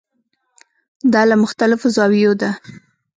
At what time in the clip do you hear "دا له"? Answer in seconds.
1.13-1.35